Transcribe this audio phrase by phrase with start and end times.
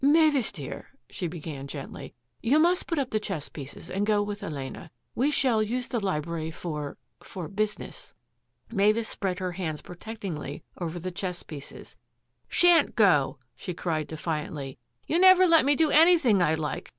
[0.17, 4.41] "Mavis dear," she began gently," you must put up the chess pieces and go with
[4.41, 4.89] Elena.
[5.13, 6.97] We shall use the library for—
[7.31, 8.15] for business."
[8.71, 11.97] Mavis spread her hands protectingly over the chess pieces."
[12.59, 16.89] Shan't go!" she cried defiantly." You never let me do anything I like.